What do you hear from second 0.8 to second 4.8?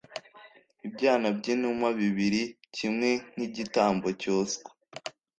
ibyana by'inuma bibiri, kimwe nk'igitambo cyoswa,